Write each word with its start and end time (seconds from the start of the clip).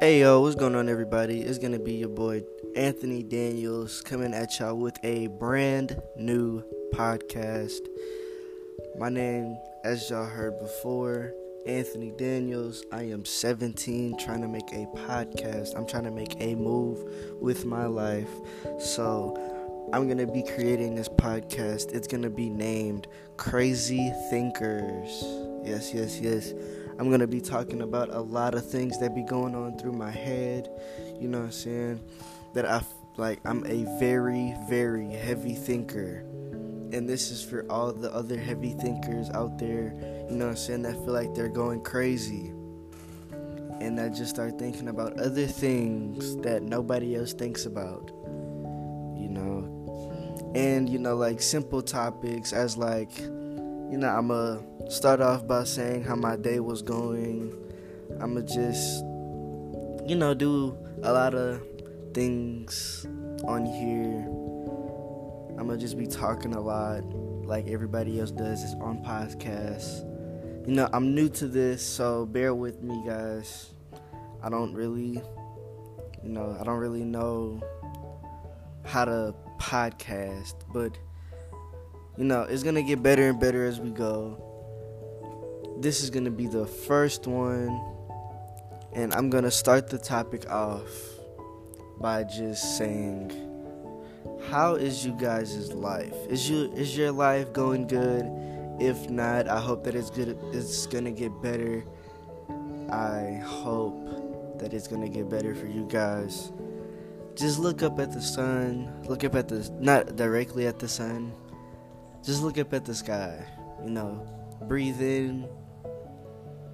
Hey 0.00 0.20
yo, 0.20 0.40
what's 0.40 0.54
going 0.54 0.74
on, 0.76 0.88
everybody? 0.88 1.42
It's 1.42 1.58
gonna 1.58 1.78
be 1.78 1.92
your 1.92 2.08
boy 2.08 2.42
Anthony 2.74 3.22
Daniels 3.22 4.00
coming 4.00 4.32
at 4.32 4.58
y'all 4.58 4.74
with 4.74 4.96
a 5.04 5.26
brand 5.26 6.00
new 6.16 6.64
podcast. 6.94 7.80
My 8.98 9.10
name, 9.10 9.58
as 9.84 10.08
y'all 10.08 10.24
heard 10.24 10.58
before, 10.58 11.34
Anthony 11.66 12.12
Daniels. 12.16 12.82
I 12.90 13.02
am 13.10 13.26
17, 13.26 14.16
trying 14.16 14.40
to 14.40 14.48
make 14.48 14.72
a 14.72 14.86
podcast. 14.96 15.76
I'm 15.76 15.86
trying 15.86 16.04
to 16.04 16.10
make 16.10 16.34
a 16.40 16.54
move 16.54 17.04
with 17.38 17.66
my 17.66 17.84
life. 17.84 18.30
So, 18.78 19.36
I'm 19.92 20.08
gonna 20.08 20.26
be 20.26 20.42
creating 20.42 20.94
this 20.94 21.10
podcast. 21.10 21.92
It's 21.92 22.06
gonna 22.06 22.30
be 22.30 22.48
named 22.48 23.06
Crazy 23.36 24.10
Thinkers. 24.30 25.10
Yes, 25.62 25.92
yes, 25.92 26.18
yes. 26.18 26.54
I'm 27.00 27.08
going 27.08 27.20
to 27.20 27.26
be 27.26 27.40
talking 27.40 27.80
about 27.80 28.10
a 28.10 28.20
lot 28.20 28.54
of 28.54 28.70
things 28.70 29.00
that 29.00 29.14
be 29.14 29.22
going 29.22 29.54
on 29.54 29.78
through 29.78 29.92
my 29.92 30.10
head, 30.10 30.68
you 31.18 31.28
know 31.28 31.38
what 31.38 31.44
I'm 31.46 31.52
saying? 31.52 32.00
That 32.52 32.66
I 32.66 32.82
like 33.16 33.40
I'm 33.46 33.64
a 33.64 33.84
very 33.98 34.54
very 34.68 35.08
heavy 35.08 35.54
thinker. 35.54 36.18
And 36.92 37.08
this 37.08 37.30
is 37.30 37.42
for 37.42 37.64
all 37.70 37.90
the 37.90 38.12
other 38.12 38.38
heavy 38.38 38.74
thinkers 38.74 39.30
out 39.30 39.56
there, 39.58 39.94
you 40.28 40.36
know 40.36 40.48
what 40.48 40.50
I'm 40.50 40.56
saying, 40.58 40.82
that 40.82 40.92
feel 40.92 41.14
like 41.14 41.34
they're 41.34 41.48
going 41.48 41.82
crazy. 41.82 42.48
And 43.80 43.98
I 43.98 44.10
just 44.10 44.28
start 44.28 44.58
thinking 44.58 44.88
about 44.88 45.18
other 45.18 45.46
things 45.46 46.36
that 46.42 46.62
nobody 46.62 47.16
else 47.16 47.32
thinks 47.32 47.64
about. 47.64 48.10
You 49.16 49.30
know, 49.30 50.52
and 50.54 50.86
you 50.86 50.98
know 50.98 51.16
like 51.16 51.40
simple 51.40 51.80
topics 51.80 52.52
as 52.52 52.76
like 52.76 53.18
you 53.90 53.96
know, 53.96 54.08
I'm 54.08 54.28
to 54.28 54.62
start 54.90 55.20
off 55.20 55.46
by 55.46 55.62
saying 55.62 56.02
how 56.02 56.16
my 56.16 56.34
day 56.34 56.58
was 56.58 56.82
going. 56.82 57.56
I'm 58.20 58.34
going 58.34 58.44
to 58.44 58.54
just, 58.54 59.04
you 60.08 60.16
know, 60.16 60.34
do 60.34 60.76
a 61.04 61.12
lot 61.12 61.32
of 61.32 61.62
things 62.12 63.06
on 63.44 63.64
here. 63.64 64.26
I'm 65.58 65.68
going 65.68 65.78
to 65.78 65.84
just 65.84 65.96
be 65.96 66.08
talking 66.08 66.54
a 66.54 66.60
lot 66.60 67.04
like 67.46 67.68
everybody 67.68 68.18
else 68.18 68.32
does 68.32 68.64
is 68.64 68.74
on 68.80 68.98
podcasts. 69.04 70.04
You 70.66 70.74
know, 70.74 70.88
I'm 70.92 71.14
new 71.14 71.28
to 71.30 71.46
this, 71.46 71.86
so 71.86 72.26
bear 72.26 72.52
with 72.52 72.82
me, 72.82 73.00
guys. 73.06 73.70
I 74.42 74.48
don't 74.48 74.74
really, 74.74 75.22
you 76.24 76.28
know, 76.28 76.56
I 76.60 76.64
don't 76.64 76.78
really 76.78 77.04
know 77.04 77.60
how 78.84 79.04
to 79.04 79.34
podcast, 79.58 80.54
but 80.72 80.98
you 82.18 82.24
know, 82.24 82.42
it's 82.42 82.62
gonna 82.62 82.82
get 82.82 83.02
better 83.02 83.28
and 83.28 83.38
better 83.38 83.64
as 83.64 83.78
we 83.80 83.90
go. 83.90 84.49
This 85.80 86.02
is 86.02 86.10
gonna 86.10 86.30
be 86.30 86.46
the 86.46 86.66
first 86.66 87.26
one, 87.26 87.80
and 88.92 89.12
I'm 89.14 89.30
gonna 89.30 89.50
start 89.50 89.88
the 89.88 89.98
topic 89.98 90.50
off 90.50 90.90
by 91.98 92.24
just 92.24 92.78
saying, 92.78 93.32
How 94.50 94.74
is 94.74 95.04
you 95.04 95.12
guys' 95.12 95.72
life? 95.72 96.14
Is 96.28 96.48
you 96.48 96.70
is 96.74 96.96
your 96.96 97.12
life 97.12 97.52
going 97.52 97.86
good? 97.86 98.24
If 98.78 99.10
not, 99.10 99.48
I 99.48 99.58
hope 99.58 99.84
that 99.84 99.94
it's 99.94 100.10
good 100.10 100.38
it's 100.52 100.86
gonna 100.86 101.12
get 101.12 101.32
better. 101.42 101.84
I 102.90 103.42
hope 103.44 104.58
that 104.58 104.74
it's 104.74 104.86
gonna 104.86 105.08
get 105.08 105.28
better 105.28 105.54
for 105.54 105.66
you 105.66 105.86
guys. 105.88 106.52
Just 107.34 107.58
look 107.58 107.82
up 107.82 107.98
at 107.98 108.12
the 108.12 108.20
sun. 108.20 108.92
Look 109.08 109.24
up 109.24 109.34
at 109.34 109.48
the 109.48 109.68
not 109.80 110.16
directly 110.16 110.66
at 110.66 110.78
the 110.78 110.88
sun 110.88 111.32
just 112.22 112.42
look 112.42 112.58
up 112.58 112.74
at 112.74 112.84
the 112.84 112.94
sky. 112.94 113.46
You 113.82 113.90
know, 113.90 114.26
breathe 114.68 115.00
in, 115.00 115.48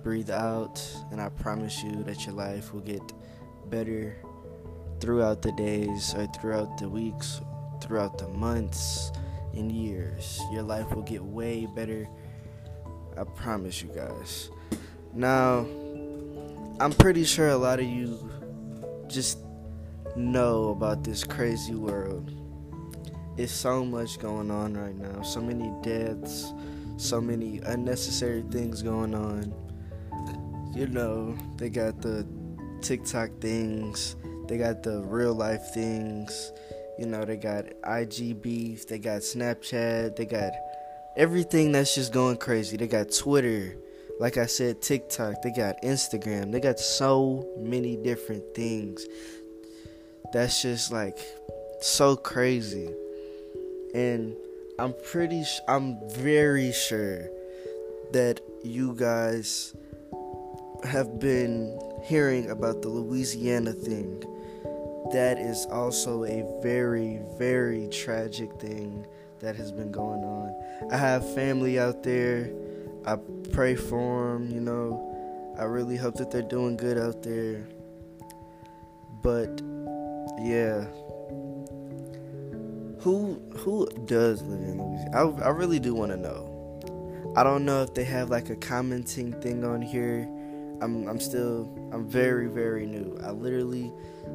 breathe 0.07 0.31
out, 0.31 0.81
and 1.11 1.21
I 1.21 1.31
promise 1.31 1.83
you 1.83 2.05
that 2.05 2.27
your 2.27 2.35
life 2.37 2.73
will 2.73 2.81
get 2.81 3.03
better 3.71 4.17
throughout 5.01 5.43
the 5.43 5.51
days 5.51 6.15
or 6.15 6.29
throughout 6.29 6.79
the 6.79 6.89
weeks, 6.89 7.41
throughout 7.83 8.17
the 8.17 8.29
months 8.29 9.11
and 9.55 9.73
years. 9.73 10.41
Your 10.53 10.63
life 10.63 10.95
will 10.95 11.03
get 11.03 11.25
way 11.25 11.67
better. 11.67 12.07
I 13.19 13.25
promise 13.25 13.83
you 13.83 13.89
guys. 13.89 14.49
Now, 15.13 15.67
I'm 16.79 16.93
pretty 16.93 17.25
sure 17.25 17.49
a 17.49 17.57
lot 17.57 17.81
of 17.81 17.87
you 17.87 18.31
just 19.09 19.39
know 20.15 20.69
about 20.69 21.03
this 21.03 21.25
crazy 21.25 21.75
world 21.75 22.33
it's 23.37 23.53
so 23.53 23.85
much 23.85 24.21
going 24.21 24.53
on 24.53 24.75
right 24.75 24.97
now. 24.97 25.21
So 25.23 25.41
many 25.41 25.71
deaths, 25.83 26.55
so 26.97 27.21
many 27.21 27.59
unnecessary 27.65 28.45
things 28.51 28.83
going 28.83 29.15
on. 29.15 29.66
You 30.77 30.87
know, 30.87 31.37
they 31.57 31.71
got 31.71 32.03
the 32.03 32.27
TikTok 32.83 33.31
things, 33.41 34.15
they 34.47 34.59
got 34.59 34.83
the 34.83 35.01
real 35.01 35.35
life 35.35 35.73
things. 35.73 36.53
You 36.99 37.07
know, 37.07 37.25
they 37.25 37.37
got 37.37 37.65
IG 37.87 38.43
beef, 38.43 38.87
they 38.87 38.99
got 38.99 39.23
Snapchat, 39.23 40.17
they 40.17 40.27
got 40.27 40.53
everything 41.17 41.73
that's 41.73 41.95
just 41.95 42.13
going 42.13 42.37
crazy. 42.37 42.77
They 42.77 42.89
got 42.89 43.11
Twitter, 43.11 43.77
like 44.21 44.37
I 44.37 44.47
said, 44.47 44.83
TikTok, 44.83 45.43
they 45.43 45.51
got 45.51 45.81
Instagram, 45.83 46.53
they 46.53 46.61
got 46.61 46.79
so 46.79 47.49
many 47.59 47.97
different 47.97 48.55
things. 48.55 49.07
That's 50.33 50.61
just 50.61 50.93
like 50.93 51.19
so 51.81 52.17
crazy 52.17 52.91
and 53.95 54.37
I'm 54.79 54.95
pretty 55.11 55.45
I'm 55.69 55.99
very 56.11 56.71
sure 56.73 57.31
that 58.13 58.41
you 58.63 58.95
guys 58.95 59.75
have 60.85 61.19
been 61.19 61.79
hearing 62.03 62.51
about 62.51 62.83
the 62.83 62.89
Louisiana 62.89 63.73
thing. 63.73 64.23
That 65.13 65.39
is 65.39 65.67
also 65.71 66.25
a 66.25 66.45
very 66.63 67.21
very 67.39 67.89
tragic 67.89 68.53
thing 68.61 69.07
that 69.41 69.57
has 69.57 69.71
been 69.71 69.93
going 69.93 70.25
on. 70.25 70.55
I 70.91 70.97
have 70.97 71.35
family 71.35 71.79
out 71.79 72.03
there. 72.03 72.51
I 73.07 73.17
pray 73.53 73.77
for 73.77 74.33
them, 74.33 74.51
you 74.51 74.61
know. 74.61 75.55
I 75.59 75.65
really 75.65 75.97
hope 75.97 76.17
that 76.17 76.31
they're 76.31 76.43
doing 76.43 76.77
good 76.77 76.99
out 76.99 77.23
there. 77.23 77.67
But 79.23 79.61
yeah, 80.39 80.85
who 83.01 83.41
who 83.57 83.89
does 84.07 84.43
live 84.43 84.61
in 84.61 84.83
Louisiana? 84.83 85.41
I, 85.43 85.47
I 85.47 85.49
really 85.51 85.79
do 85.79 85.95
want 85.95 86.13
to 86.13 86.17
know. 86.17 86.53
I 87.37 87.43
don't 87.43 87.65
know 87.65 87.83
if 87.83 87.95
they 87.95 88.05
have 88.05 88.31
like 88.31 88.51
a 88.51 88.57
commenting 88.57 89.33
thing 89.41 89.65
on 89.65 89.83
here. 89.83 90.29
I'm 90.81 91.09
I'm 91.09 91.21
still 91.21 91.73
I'm 91.93 92.09
very 92.09 92.49
very 92.49 92.87
new. 92.87 93.19
I 93.23 93.31
literally 93.31 93.93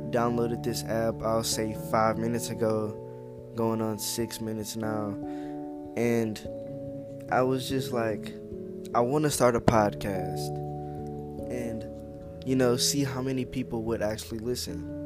downloaded 0.09 0.63
this 0.63 0.83
app. 0.83 1.21
I'll 1.21 1.43
say 1.43 1.75
five 1.91 2.17
minutes 2.17 2.49
ago, 2.49 2.95
going 3.55 3.81
on 3.81 3.99
six 3.99 4.41
minutes 4.41 4.75
now, 4.75 5.15
and 5.95 6.39
I 7.31 7.41
was 7.41 7.69
just 7.69 7.91
like, 7.91 8.33
I 8.93 9.01
want 9.01 9.23
to 9.23 9.29
start 9.29 9.55
a 9.55 9.61
podcast, 9.61 10.47
and 11.49 11.85
you 12.45 12.55
know, 12.55 12.75
see 12.77 13.03
how 13.03 13.21
many 13.21 13.45
people 13.45 13.83
would 13.83 14.01
actually 14.01 14.39
listen 14.39 14.97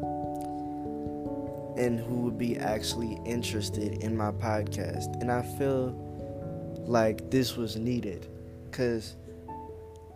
and 1.77 1.99
who 1.99 2.21
would 2.21 2.37
be 2.37 2.57
actually 2.57 3.19
interested 3.25 4.01
in 4.01 4.15
my 4.15 4.31
podcast. 4.31 5.21
And 5.21 5.31
I 5.31 5.41
feel 5.57 5.91
like 6.87 7.29
this 7.29 7.57
was 7.57 7.75
needed 7.75 8.27
because 8.65 9.15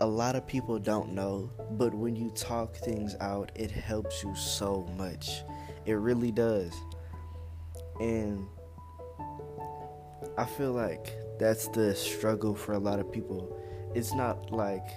a 0.01 0.05
lot 0.05 0.35
of 0.35 0.47
people 0.47 0.79
don't 0.79 1.13
know, 1.13 1.51
but 1.71 1.93
when 1.93 2.15
you 2.15 2.29
talk 2.31 2.75
things 2.75 3.15
out, 3.19 3.51
it 3.55 3.71
helps 3.71 4.23
you 4.23 4.33
so 4.35 4.87
much. 4.97 5.43
It 5.85 5.93
really 5.93 6.31
does. 6.31 6.73
And 7.99 8.47
I 10.37 10.46
feel 10.46 10.72
like 10.72 11.13
that's 11.37 11.67
the 11.69 11.96
struggle 11.96 12.55
for 12.55 12.73
a 12.73 12.79
lot 12.79 12.99
of 12.99 13.11
people. 13.11 13.57
It's 13.93 14.13
not 14.13 14.51
like 14.51 14.87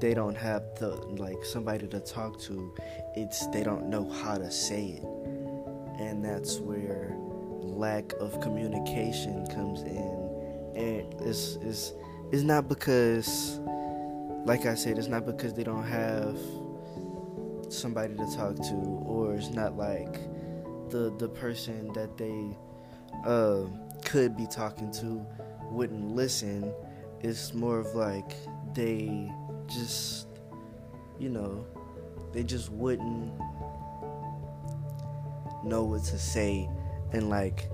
they 0.00 0.14
don't 0.14 0.36
have 0.36 0.62
the 0.80 0.96
like 1.18 1.44
somebody 1.44 1.86
to 1.86 2.00
talk 2.00 2.40
to. 2.42 2.74
It's 3.14 3.46
they 3.48 3.62
don't 3.62 3.88
know 3.88 4.10
how 4.10 4.36
to 4.36 4.50
say 4.50 5.00
it 5.00 5.04
and 5.98 6.24
that's 6.24 6.58
where 6.58 7.14
lack 7.18 8.12
of 8.14 8.40
communication 8.40 9.46
comes 9.46 9.82
in 9.82 10.72
and 10.76 11.14
it's 11.22 11.56
it's 11.62 11.92
it's 12.32 12.42
not 12.42 12.68
because 12.68 13.60
like 14.44 14.66
I 14.66 14.74
said 14.74 14.98
it's 14.98 15.08
not 15.08 15.24
because 15.26 15.54
they 15.54 15.64
don't 15.64 15.86
have 15.86 16.38
somebody 17.68 18.14
to 18.14 18.36
talk 18.36 18.56
to 18.56 18.74
or 19.06 19.34
it's 19.34 19.50
not 19.50 19.76
like 19.76 20.20
the 20.90 21.14
the 21.18 21.28
person 21.28 21.92
that 21.94 22.16
they 22.16 22.56
uh, 23.26 23.62
could 24.04 24.36
be 24.36 24.46
talking 24.46 24.92
to 24.92 25.26
wouldn't 25.70 26.14
listen. 26.14 26.72
It's 27.20 27.54
more 27.54 27.78
of 27.78 27.94
like 27.94 28.36
they 28.74 29.32
just 29.66 30.26
you 31.18 31.30
know 31.30 31.66
they 32.32 32.42
just 32.42 32.70
wouldn't 32.70 33.32
know 35.64 35.84
what 35.84 36.04
to 36.04 36.18
say. 36.18 36.68
And 37.12 37.30
like 37.30 37.70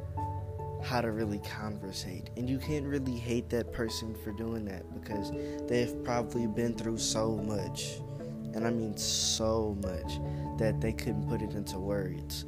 how 0.82 1.00
to 1.00 1.10
really 1.10 1.38
conversate. 1.40 2.30
And 2.36 2.48
you 2.48 2.58
can't 2.58 2.86
really 2.86 3.16
hate 3.16 3.48
that 3.50 3.72
person 3.72 4.14
for 4.24 4.32
doing 4.32 4.64
that 4.66 4.92
because 4.94 5.30
they've 5.68 6.02
probably 6.04 6.46
been 6.46 6.74
through 6.74 6.98
so 6.98 7.36
much. 7.36 8.00
and 8.52 8.66
I 8.66 8.70
mean 8.70 8.96
so 8.96 9.76
much 9.82 10.18
that 10.58 10.80
they 10.80 10.92
couldn't 10.92 11.28
put 11.28 11.40
it 11.40 11.52
into 11.52 11.78
words. 11.78 12.46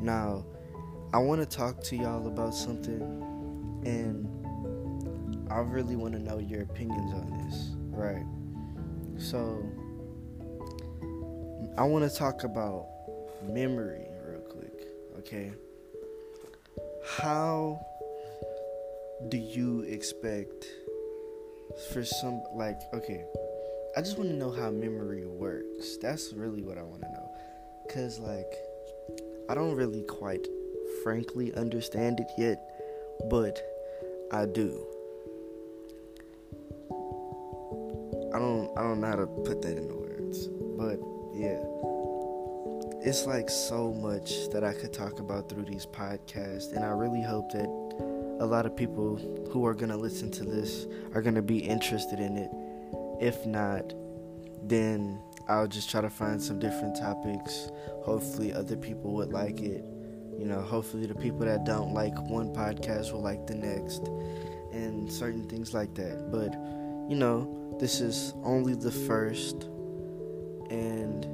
Now, 0.00 0.44
I 1.12 1.18
want 1.18 1.40
to 1.40 1.46
talk 1.46 1.82
to 1.84 1.96
y'all 1.96 2.28
about 2.28 2.54
something, 2.54 3.02
and 3.84 4.28
I 5.50 5.58
really 5.58 5.96
want 5.96 6.14
to 6.14 6.20
know 6.20 6.38
your 6.38 6.62
opinions 6.62 7.12
on 7.12 7.44
this, 7.44 7.70
right? 7.90 8.24
So, 9.18 9.60
I 11.76 11.82
want 11.82 12.08
to 12.08 12.16
talk 12.16 12.44
about 12.44 12.86
memory 13.42 14.06
real 14.24 14.40
quick, 14.40 14.86
okay? 15.18 15.52
How 17.18 17.84
do 19.28 19.36
you 19.36 19.82
expect 19.82 20.64
for 21.92 22.04
some, 22.04 22.42
like, 22.54 22.80
okay, 22.94 23.24
I 23.96 24.00
just 24.00 24.16
want 24.16 24.30
to 24.30 24.36
know 24.36 24.50
how 24.50 24.70
memory 24.70 25.26
works. 25.26 25.96
That's 26.00 26.32
really 26.32 26.62
what 26.62 26.78
I 26.78 26.82
want 26.82 27.02
to 27.02 27.08
know. 27.08 27.30
Because, 27.86 28.18
like, 28.20 28.52
I 29.48 29.54
don't 29.54 29.74
really 29.74 30.02
quite 30.02 30.46
frankly 31.02 31.52
understand 31.54 32.20
it 32.20 32.30
yet, 32.38 32.60
but 33.28 33.60
I 34.32 34.46
do. 34.46 34.86
I 38.32 38.38
don't 38.38 38.70
I 38.78 38.82
don't 38.82 39.00
know 39.00 39.08
how 39.08 39.16
to 39.16 39.26
put 39.26 39.60
that 39.62 39.76
into 39.76 39.94
words. 39.94 40.46
But 40.78 41.00
yeah. 41.34 41.89
It's 43.02 43.24
like 43.24 43.48
so 43.48 43.94
much 43.94 44.50
that 44.50 44.62
I 44.62 44.74
could 44.74 44.92
talk 44.92 45.20
about 45.20 45.48
through 45.48 45.64
these 45.64 45.86
podcasts 45.86 46.74
and 46.74 46.84
I 46.84 46.88
really 46.88 47.22
hope 47.22 47.50
that 47.52 47.64
a 48.40 48.46
lot 48.46 48.66
of 48.66 48.76
people 48.76 49.16
who 49.50 49.64
are 49.64 49.72
going 49.72 49.90
to 49.90 49.96
listen 49.96 50.30
to 50.32 50.44
this 50.44 50.86
are 51.14 51.22
going 51.22 51.34
to 51.34 51.42
be 51.42 51.58
interested 51.58 52.20
in 52.20 52.36
it. 52.36 52.50
If 53.18 53.46
not, 53.46 53.94
then 54.62 55.18
I'll 55.48 55.66
just 55.66 55.90
try 55.90 56.02
to 56.02 56.10
find 56.10 56.42
some 56.42 56.58
different 56.58 56.94
topics. 56.94 57.70
Hopefully 58.02 58.52
other 58.52 58.76
people 58.76 59.12
would 59.14 59.32
like 59.32 59.60
it. 59.60 59.82
You 60.38 60.46
know, 60.46 60.60
hopefully 60.60 61.06
the 61.06 61.14
people 61.14 61.40
that 61.40 61.64
don't 61.64 61.94
like 61.94 62.14
one 62.28 62.52
podcast 62.54 63.12
will 63.12 63.22
like 63.22 63.46
the 63.46 63.54
next 63.54 64.08
and 64.72 65.10
certain 65.10 65.48
things 65.48 65.72
like 65.72 65.94
that. 65.94 66.30
But, 66.30 66.52
you 67.10 67.16
know, 67.16 67.76
this 67.80 68.00
is 68.00 68.34
only 68.42 68.74
the 68.74 68.92
first. 68.92 69.64
And 70.70 71.26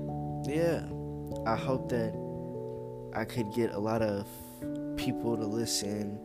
yeah, 0.46 0.82
I 1.46 1.54
hope 1.54 1.88
that 1.90 2.12
I 3.14 3.24
could 3.24 3.52
get 3.54 3.72
a 3.72 3.78
lot 3.78 4.02
of 4.02 4.26
people 4.96 5.36
to 5.36 5.46
listen 5.46 6.18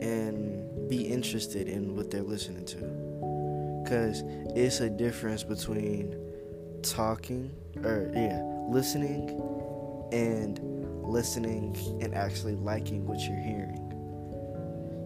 and 0.00 0.88
be 0.88 1.02
interested 1.02 1.68
in 1.68 1.94
what 1.96 2.10
they're 2.10 2.22
listening 2.22 2.64
to. 2.66 3.82
Because 3.84 4.22
it's 4.56 4.80
a 4.80 4.90
difference 4.90 5.44
between 5.44 6.16
talking, 6.82 7.54
or 7.84 8.10
yeah, 8.14 8.42
listening 8.68 9.40
and 10.12 10.58
listening 11.04 11.76
and 12.00 12.14
actually 12.14 12.56
liking 12.56 13.06
what 13.06 13.20
you're 13.20 13.36
hearing. 13.36 13.80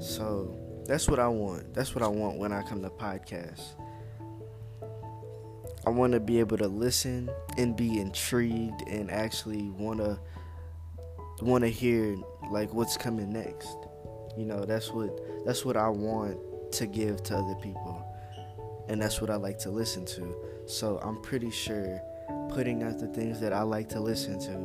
So 0.00 0.56
that's 0.86 1.08
what 1.08 1.18
I 1.18 1.28
want. 1.28 1.74
That's 1.74 1.94
what 1.94 2.02
I 2.02 2.08
want 2.08 2.38
when 2.38 2.52
I 2.52 2.62
come 2.62 2.82
to 2.82 2.90
podcasts. 2.90 3.74
I 5.86 5.90
want 5.90 6.12
to 6.12 6.20
be 6.20 6.40
able 6.40 6.58
to 6.58 6.68
listen 6.68 7.30
and 7.56 7.76
be 7.76 8.00
intrigued 8.00 8.82
and 8.88 9.10
actually 9.10 9.70
want 9.70 10.00
to 10.00 10.18
want 11.40 11.64
to 11.64 11.70
hear 11.70 12.16
like 12.50 12.72
what's 12.74 12.96
coming 12.96 13.30
next. 13.30 13.76
You 14.36 14.44
know, 14.44 14.64
that's 14.64 14.90
what 14.90 15.18
that's 15.44 15.64
what 15.64 15.76
I 15.76 15.88
want 15.88 16.38
to 16.72 16.86
give 16.86 17.22
to 17.24 17.36
other 17.36 17.54
people. 17.56 18.04
And 18.88 19.00
that's 19.00 19.20
what 19.20 19.30
I 19.30 19.36
like 19.36 19.58
to 19.60 19.70
listen 19.70 20.04
to. 20.06 20.34
So 20.66 20.98
I'm 21.02 21.20
pretty 21.20 21.50
sure 21.50 22.00
putting 22.50 22.82
out 22.82 22.98
the 22.98 23.08
things 23.08 23.40
that 23.40 23.52
I 23.52 23.62
like 23.62 23.88
to 23.90 24.00
listen 24.00 24.38
to 24.40 24.56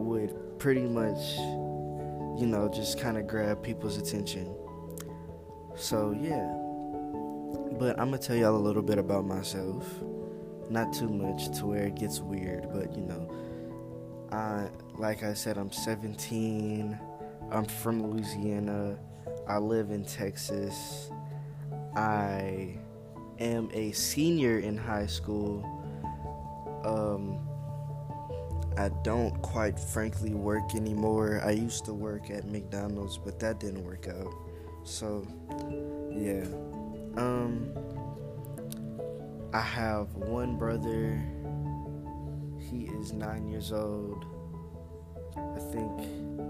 would 0.00 0.58
pretty 0.58 0.86
much, 0.86 1.36
you 2.40 2.46
know, 2.46 2.70
just 2.72 2.98
kind 2.98 3.18
of 3.18 3.26
grab 3.26 3.62
people's 3.62 3.98
attention. 3.98 4.54
So, 5.76 6.16
yeah. 6.18 6.63
But 7.78 7.98
I'm 7.98 8.12
to 8.12 8.18
tell 8.18 8.36
y'all 8.36 8.56
a 8.56 8.58
little 8.58 8.82
bit 8.82 8.98
about 8.98 9.24
myself. 9.24 9.86
Not 10.70 10.92
too 10.92 11.08
much 11.08 11.56
to 11.58 11.66
where 11.66 11.84
it 11.86 11.96
gets 11.96 12.20
weird, 12.20 12.68
but 12.72 12.94
you 12.96 13.02
know, 13.02 13.28
I 14.32 14.68
like 14.96 15.22
I 15.22 15.34
said 15.34 15.58
I'm 15.58 15.72
17. 15.72 16.98
I'm 17.50 17.64
from 17.64 18.10
Louisiana. 18.10 18.98
I 19.48 19.58
live 19.58 19.90
in 19.90 20.04
Texas. 20.04 21.10
I 21.96 22.78
am 23.38 23.70
a 23.72 23.92
senior 23.92 24.58
in 24.60 24.76
high 24.76 25.06
school. 25.06 25.62
Um, 26.84 27.38
I 28.76 28.88
don't 29.02 29.40
quite 29.42 29.78
frankly 29.78 30.34
work 30.34 30.74
anymore. 30.74 31.40
I 31.44 31.50
used 31.52 31.84
to 31.84 31.94
work 31.94 32.30
at 32.30 32.46
McDonald's, 32.46 33.18
but 33.18 33.38
that 33.40 33.60
didn't 33.60 33.84
work 33.84 34.08
out. 34.08 34.34
So, 34.84 35.26
yeah. 36.10 36.44
Um 37.16 37.70
I 39.52 39.60
have 39.60 40.14
one 40.14 40.56
brother. 40.56 41.22
He 42.58 42.84
is 42.86 43.12
9 43.12 43.48
years 43.48 43.72
old. 43.72 44.24
I 45.36 45.58
think 45.72 46.00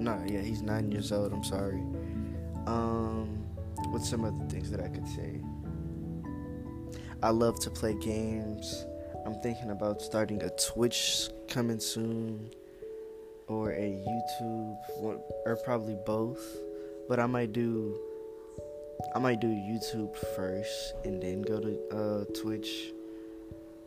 no, 0.01 0.23
yeah, 0.27 0.41
he's 0.41 0.63
9 0.63 0.91
years 0.91 1.13
old. 1.13 1.33
I'm 1.33 1.45
sorry. 1.45 1.83
Um 2.67 3.45
what's 3.91 4.09
some 4.09 4.25
other 4.25 4.45
things 4.49 4.71
that 4.71 4.81
I 4.81 4.89
could 4.89 5.07
say? 5.07 5.41
I 7.23 7.31
love 7.31 7.61
to 7.61 7.71
play 7.71 7.95
games. 7.95 8.87
I'm 9.25 9.41
thinking 9.41 9.71
about 9.71 10.03
starting 10.03 10.43
a 10.43 10.51
Twitch 10.51 11.29
coming 11.49 11.81
soon 11.81 12.51
or 13.47 13.73
a 13.73 14.03
YouTube 14.07 14.77
or 15.01 15.57
probably 15.65 15.97
both. 16.07 16.45
But 17.09 17.21
I 17.21 17.27
might 17.27 17.53
do 17.53 17.99
I 19.15 19.19
might 19.19 19.41
do 19.41 19.49
YouTube 19.49 20.17
first 20.37 20.95
and 21.05 21.23
then 21.23 21.43
go 21.43 21.61
to 21.61 21.89
uh, 21.91 22.25
Twitch 22.41 22.93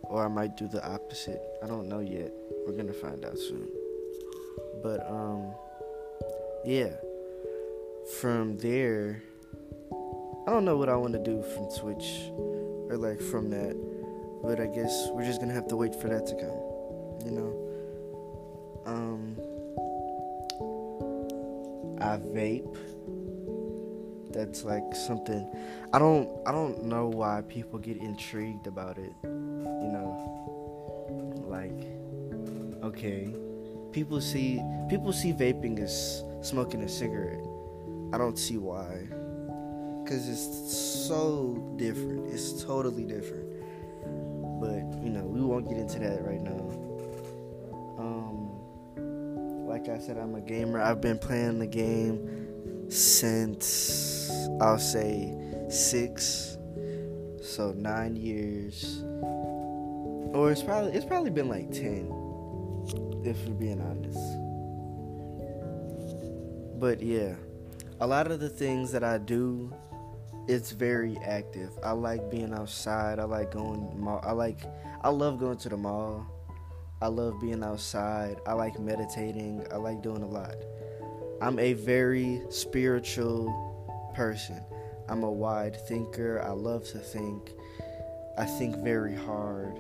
or 0.09 0.23
I 0.23 0.27
might 0.27 0.55
do 0.57 0.67
the 0.67 0.85
opposite. 0.87 1.41
I 1.63 1.67
don't 1.67 1.87
know 1.87 1.99
yet. 1.99 2.31
We're 2.65 2.75
to 2.75 2.93
find 2.93 3.23
out 3.25 3.37
soon. 3.37 3.67
But 4.81 5.09
um 5.09 5.53
yeah. 6.65 6.91
From 8.19 8.57
there 8.57 9.21
I 10.47 10.51
don't 10.51 10.65
know 10.65 10.77
what 10.77 10.89
I 10.89 10.95
want 10.95 11.13
to 11.13 11.23
do 11.23 11.41
from 11.41 11.69
Twitch 11.77 12.29
or 12.89 12.97
like 12.97 13.21
from 13.21 13.49
that. 13.49 13.75
But 14.43 14.59
I 14.59 14.67
guess 14.67 15.09
we're 15.11 15.25
just 15.25 15.41
gonna 15.41 15.53
have 15.53 15.67
to 15.67 15.75
wait 15.75 15.95
for 15.95 16.07
that 16.07 16.25
to 16.27 16.35
come. 16.35 17.25
You 17.25 17.31
know. 17.31 17.53
Um 18.85 19.37
I 21.99 22.17
vape. 22.17 22.77
That's 24.31 24.63
like 24.63 24.95
something 24.95 25.47
I 25.93 25.99
don't 25.99 26.29
I 26.45 26.51
don't 26.51 26.83
know 26.83 27.07
why 27.07 27.43
people 27.47 27.79
get 27.79 27.97
intrigued 27.97 28.67
about 28.67 28.97
it. 28.97 29.13
You 29.23 29.91
know. 29.91 30.33
Like 31.47 31.87
okay. 32.83 33.33
People 33.91 34.21
see 34.21 34.61
people 34.89 35.13
see 35.13 35.33
vaping 35.33 35.79
as 35.79 36.23
smoking 36.41 36.83
a 36.83 36.89
cigarette. 36.89 37.43
I 38.13 38.17
don't 38.17 38.37
see 38.37 38.57
why 38.57 39.07
because 40.07 40.29
it's 40.29 41.05
so 41.07 41.61
different. 41.75 42.33
It's 42.33 42.63
totally 42.63 43.03
different. 43.03 43.45
But 44.61 45.03
you 45.03 45.09
know, 45.09 45.23
we 45.23 45.41
won't 45.41 45.67
get 45.67 45.77
into 45.77 45.99
that 45.99 46.25
right 46.25 46.41
now. 46.41 46.71
Um, 47.99 49.67
like 49.67 49.89
I 49.89 49.99
said, 49.99 50.17
I'm 50.17 50.35
a 50.35 50.41
gamer. 50.41 50.79
I've 50.81 51.01
been 51.01 51.19
playing 51.19 51.59
the 51.59 51.67
game 51.67 52.89
since 52.89 54.06
I'll 54.61 54.79
say 54.79 55.33
six, 55.69 56.57
so 57.41 57.73
nine 57.75 58.15
years, 58.15 59.03
or 60.33 60.51
it's 60.51 60.63
probably 60.63 60.93
it's 60.93 61.05
probably 61.05 61.31
been 61.31 61.49
like 61.49 61.71
ten, 61.71 62.11
if 63.25 63.37
we're 63.47 63.53
being 63.53 63.81
honest. 63.81 64.19
But 66.79 67.01
yeah, 67.01 67.35
a 67.99 68.07
lot 68.07 68.31
of 68.31 68.39
the 68.39 68.49
things 68.49 68.91
that 68.91 69.03
I 69.03 69.17
do 69.17 69.73
it's 70.47 70.71
very 70.71 71.17
active. 71.25 71.77
I 71.83 71.91
like 71.91 72.31
being 72.31 72.53
outside. 72.53 73.19
I 73.19 73.25
like 73.25 73.51
going. 73.51 74.07
I 74.23 74.31
like. 74.31 74.61
I 75.01 75.09
love 75.09 75.39
going 75.39 75.57
to 75.57 75.69
the 75.69 75.77
mall. 75.77 76.25
I 77.01 77.07
love 77.07 77.39
being 77.41 77.63
outside. 77.63 78.37
I 78.47 78.53
like 78.53 78.79
meditating. 78.79 79.67
I 79.71 79.75
like 79.75 80.01
doing 80.01 80.23
a 80.23 80.27
lot. 80.27 80.55
I'm 81.41 81.59
a 81.59 81.73
very 81.73 82.41
spiritual 82.49 83.66
person. 84.17 84.59
I'm 85.09 85.21
a 85.21 85.31
wide 85.31 85.79
thinker. 85.87 86.41
I 86.43 86.49
love 86.49 86.83
to 86.85 86.97
think. 86.97 87.51
I 88.35 88.45
think 88.45 88.75
very 88.77 89.15
hard. 89.15 89.77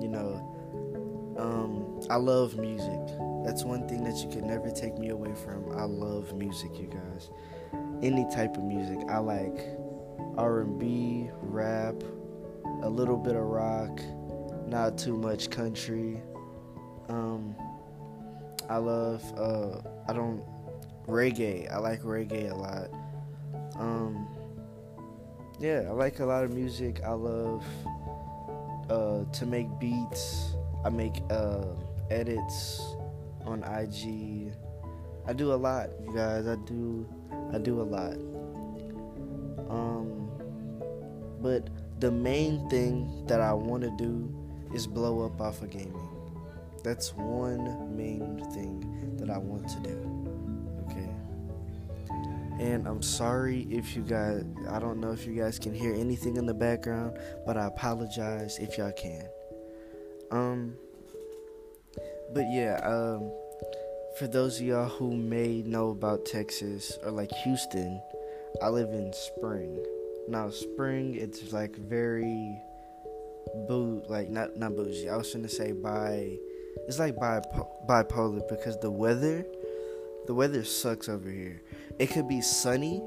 You 0.00 0.08
know, 0.08 1.36
um, 1.38 2.00
I 2.10 2.16
love 2.16 2.58
music. 2.58 3.00
That's 3.44 3.62
one 3.62 3.88
thing 3.88 4.02
that 4.02 4.16
you 4.16 4.28
can 4.28 4.48
never 4.48 4.68
take 4.72 4.98
me 4.98 5.10
away 5.10 5.32
from. 5.44 5.70
I 5.78 5.84
love 5.84 6.34
music, 6.34 6.72
you 6.76 6.88
guys. 6.88 7.30
Any 8.02 8.28
type 8.34 8.56
of 8.56 8.64
music. 8.64 8.98
I 9.08 9.18
like 9.18 9.78
R&B, 10.36 11.30
rap, 11.40 12.02
a 12.82 12.90
little 12.90 13.16
bit 13.16 13.36
of 13.36 13.44
rock. 13.44 14.00
not 14.66 14.98
too 14.98 15.16
much 15.16 15.50
country. 15.50 16.20
Um, 17.08 17.54
I 18.68 18.78
love. 18.78 19.22
Uh, 19.38 19.88
I 20.08 20.12
don't 20.12 20.42
reggae. 21.06 21.72
I 21.72 21.78
like 21.78 22.02
reggae 22.02 22.50
a 22.50 22.54
lot. 22.54 22.90
Yeah, 25.62 25.84
I 25.86 25.92
like 25.92 26.18
a 26.18 26.24
lot 26.24 26.42
of 26.42 26.52
music. 26.52 27.02
I 27.04 27.12
love 27.12 27.64
uh, 28.90 29.22
to 29.32 29.46
make 29.46 29.68
beats. 29.78 30.56
I 30.84 30.88
make 30.88 31.22
uh, 31.30 31.66
edits 32.10 32.82
on 33.46 33.62
IG. 33.62 34.52
I 35.24 35.32
do 35.32 35.52
a 35.52 35.54
lot, 35.54 35.90
you 36.04 36.12
guys. 36.12 36.48
I 36.48 36.56
do. 36.66 37.06
I 37.52 37.58
do 37.58 37.80
a 37.80 37.86
lot. 37.86 38.14
Um, 39.70 40.28
but 41.40 41.68
the 42.00 42.10
main 42.10 42.68
thing 42.68 43.24
that 43.28 43.40
I 43.40 43.52
want 43.52 43.84
to 43.84 43.90
do 43.96 44.34
is 44.74 44.88
blow 44.88 45.24
up 45.24 45.40
off 45.40 45.62
of 45.62 45.70
gaming. 45.70 46.08
That's 46.82 47.14
one 47.14 47.96
main 47.96 48.44
thing 48.52 49.16
that 49.16 49.30
I 49.30 49.38
want 49.38 49.68
to 49.68 49.80
do. 49.88 50.21
And 52.62 52.86
I'm 52.86 53.02
sorry 53.02 53.66
if 53.70 53.96
you 53.96 54.02
guys, 54.02 54.44
I 54.70 54.78
don't 54.78 55.00
know 55.00 55.10
if 55.10 55.26
you 55.26 55.34
guys 55.34 55.58
can 55.58 55.74
hear 55.74 55.92
anything 55.94 56.36
in 56.36 56.46
the 56.46 56.54
background, 56.54 57.18
but 57.44 57.56
I 57.56 57.66
apologize 57.66 58.56
if 58.58 58.78
y'all 58.78 58.92
can. 58.92 59.26
Um, 60.30 60.74
but 62.32 62.44
yeah, 62.52 62.78
um, 62.84 63.32
for 64.16 64.28
those 64.28 64.60
of 64.60 64.66
y'all 64.66 64.88
who 64.88 65.16
may 65.16 65.62
know 65.62 65.90
about 65.90 66.24
Texas 66.24 66.96
or 67.02 67.10
like 67.10 67.32
Houston, 67.42 68.00
I 68.62 68.68
live 68.68 68.90
in 68.90 69.12
Spring. 69.12 69.84
Now, 70.28 70.48
Spring, 70.50 71.16
it's 71.16 71.52
like 71.52 71.74
very 71.74 72.56
boo, 73.66 74.04
like 74.08 74.30
not 74.30 74.56
not 74.56 74.76
bougie. 74.76 75.08
I 75.08 75.16
was 75.16 75.34
gonna 75.34 75.48
say 75.48 75.72
by, 75.72 76.38
it's 76.86 77.00
like 77.00 77.16
bipo- 77.16 77.86
bipolar 77.88 78.48
because 78.48 78.78
the 78.78 78.90
weather, 78.90 79.44
the 80.26 80.34
weather 80.34 80.64
sucks 80.64 81.08
over 81.08 81.30
here. 81.30 81.62
It 81.98 82.08
could 82.08 82.28
be 82.28 82.40
sunny, 82.40 83.02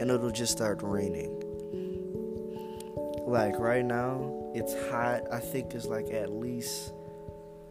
and 0.00 0.10
it'll 0.10 0.30
just 0.30 0.52
start 0.52 0.80
raining. 0.82 1.42
Like 3.26 3.58
right 3.58 3.84
now, 3.84 4.52
it's 4.54 4.74
hot. 4.90 5.22
I 5.32 5.40
think 5.40 5.74
it's 5.74 5.86
like 5.86 6.10
at 6.10 6.30
least 6.32 6.92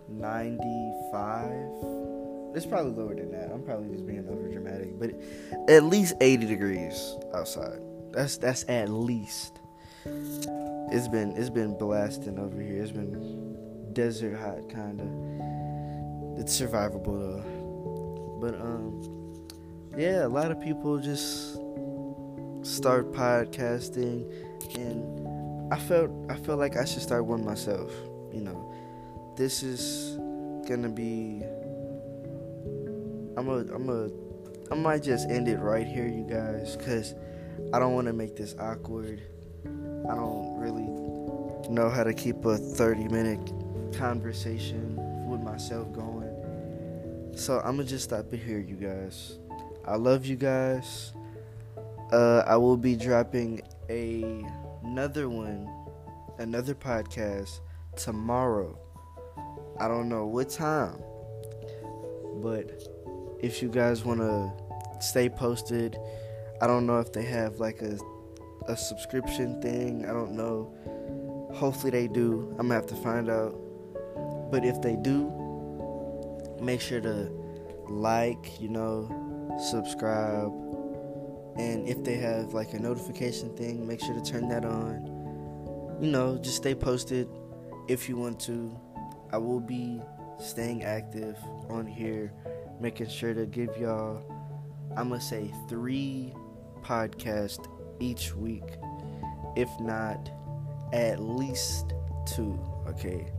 95. 0.09 1.49
It's 2.55 2.65
probably 2.65 2.91
lower 2.91 3.15
than 3.15 3.31
that. 3.31 3.51
I'm 3.51 3.63
probably 3.63 3.89
just 3.89 4.05
being 4.05 4.27
over 4.29 4.47
dramatic, 4.47 4.97
but 4.99 5.11
at 5.69 5.83
least 5.83 6.15
80 6.21 6.45
degrees 6.45 7.15
outside. 7.33 7.79
That's 8.11 8.37
that's 8.37 8.63
at 8.69 8.89
least. 8.89 9.59
It's 10.05 11.07
been 11.07 11.31
it's 11.35 11.49
been 11.49 11.77
blasting 11.77 12.39
over 12.39 12.61
here. 12.61 12.81
It's 12.81 12.91
been 12.91 13.91
desert 13.93 14.37
hot 14.37 14.69
kind 14.69 15.01
of. 15.01 16.39
It's 16.39 16.59
survivable 16.59 17.19
though. 17.19 17.54
But 18.39 18.55
um 18.55 19.01
yeah, 19.97 20.25
a 20.25 20.27
lot 20.27 20.51
of 20.51 20.59
people 20.59 20.99
just 20.99 21.55
start 22.63 23.11
podcasting 23.13 24.31
and 24.75 25.73
I 25.73 25.79
felt 25.79 26.11
I 26.29 26.35
felt 26.35 26.59
like 26.59 26.77
I 26.77 26.85
should 26.85 27.01
start 27.01 27.25
one 27.25 27.43
myself, 27.45 27.91
you 28.33 28.41
know. 28.41 28.73
This 29.37 29.63
is 29.63 30.17
gonna 30.67 30.89
be 30.89 31.43
I'm 33.37 33.49
a 33.49 33.65
I'm 33.73 33.89
a 33.89 34.09
I 34.71 34.75
might 34.75 35.03
just 35.03 35.29
end 35.29 35.47
it 35.47 35.59
right 35.59 35.85
here, 35.85 36.07
you 36.07 36.25
guys, 36.27 36.77
cuz 36.77 37.13
I 37.73 37.79
don't 37.79 37.93
want 37.93 38.07
to 38.07 38.13
make 38.13 38.35
this 38.35 38.55
awkward. 38.59 39.21
I 39.65 40.15
don't 40.15 40.59
really 40.59 40.87
know 41.69 41.89
how 41.89 42.03
to 42.03 42.13
keep 42.13 42.45
a 42.45 42.57
30 42.57 43.07
minute 43.07 43.39
conversation 43.97 44.95
with 45.27 45.41
myself 45.41 45.91
going. 45.93 46.14
So 47.35 47.61
I'm 47.65 47.77
to 47.77 47.83
just 47.83 48.05
stop 48.05 48.33
it 48.33 48.37
here, 48.37 48.59
you 48.59 48.75
guys. 48.75 49.39
I 49.85 49.97
love 49.97 50.25
you 50.25 50.37
guys. 50.37 51.11
Uh, 52.11 52.43
I 52.47 52.55
will 52.55 52.77
be 52.77 52.95
dropping 52.95 53.61
a 53.89 54.45
another 54.83 55.27
one, 55.27 55.69
another 56.39 56.73
podcast 56.73 57.59
tomorrow. 57.97 58.79
I 59.77 59.89
don't 59.89 60.07
know 60.07 60.25
what 60.25 60.49
time, 60.49 60.97
but 62.35 62.81
if 63.41 63.61
you 63.61 63.67
guys 63.67 64.05
want 64.05 64.21
to 64.21 64.53
stay 65.01 65.27
posted, 65.27 65.97
I 66.61 66.67
don't 66.67 66.85
know 66.85 66.99
if 66.99 67.11
they 67.11 67.25
have 67.25 67.59
like 67.59 67.81
a 67.81 67.99
a 68.69 68.77
subscription 68.77 69.61
thing. 69.61 70.05
I 70.05 70.13
don't 70.13 70.31
know. 70.31 71.51
Hopefully 71.53 71.91
they 71.91 72.07
do. 72.07 72.47
I'm 72.51 72.69
gonna 72.69 72.75
have 72.75 72.87
to 72.87 72.95
find 72.95 73.29
out. 73.29 73.59
But 74.49 74.63
if 74.63 74.81
they 74.81 74.95
do, 74.95 75.44
make 76.65 76.81
sure 76.81 76.99
to 76.99 77.29
like, 77.87 78.59
you 78.59 78.69
know, 78.69 79.57
subscribe. 79.69 80.51
And 81.57 81.87
if 81.87 82.03
they 82.03 82.15
have 82.15 82.53
like 82.53 82.73
a 82.73 82.79
notification 82.79 83.55
thing, 83.55 83.87
make 83.87 84.01
sure 84.01 84.15
to 84.15 84.21
turn 84.21 84.49
that 84.49 84.65
on. 84.65 85.97
You 86.01 86.11
know, 86.11 86.37
just 86.37 86.57
stay 86.57 86.75
posted 86.75 87.29
if 87.87 88.09
you 88.09 88.17
want 88.17 88.39
to. 88.41 88.77
I 89.31 89.37
will 89.37 89.61
be 89.61 90.01
staying 90.39 90.83
active 90.83 91.37
on 91.69 91.85
here, 91.85 92.33
making 92.79 93.09
sure 93.09 93.33
to 93.33 93.45
give 93.45 93.77
y'all, 93.77 94.23
I'm 94.97 95.09
gonna 95.09 95.21
say 95.21 95.53
three 95.69 96.33
podcasts 96.81 97.65
each 97.99 98.35
week, 98.35 98.63
if 99.55 99.69
not 99.79 100.29
at 100.91 101.19
least 101.19 101.93
two. 102.25 102.59
Okay. 102.87 103.31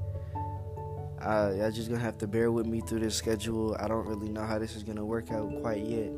Uh, 1.27 1.53
y'all 1.59 1.73
just 1.73 1.89
gonna 1.89 2.01
have 2.01 2.17
to 2.17 2.27
bear 2.29 2.53
with 2.53 2.67
me 2.67 2.81
through 2.81 3.01
this 3.01 3.17
schedule. 3.17 3.77
I 3.81 3.89
don't 3.89 4.07
really 4.07 4.29
know 4.29 4.45
how 4.45 4.61
this 4.61 4.77
is 4.77 4.85
gonna 4.85 5.05
work 5.05 5.33
out 5.33 5.51
quite 5.61 5.83
yet, 5.83 6.13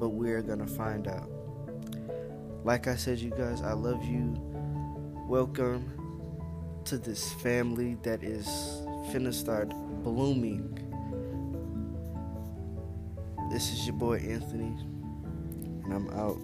but 0.00 0.08
we're 0.08 0.40
gonna 0.40 0.66
find 0.66 1.06
out. 1.06 1.28
Like 2.64 2.86
I 2.86 2.96
said, 2.96 3.18
you 3.18 3.28
guys, 3.28 3.60
I 3.60 3.74
love 3.74 4.02
you. 4.02 4.34
Welcome 5.28 6.80
to 6.86 6.96
this 6.96 7.34
family 7.34 7.98
that 8.02 8.22
is 8.22 8.46
finna 9.12 9.34
start 9.34 9.68
blooming. 10.02 10.72
This 13.52 13.70
is 13.70 13.86
your 13.86 13.96
boy 13.96 14.20
Anthony, 14.20 14.74
and 15.84 15.92
I'm 15.92 16.08
out. 16.18 16.38